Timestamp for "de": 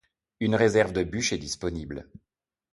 0.93-1.03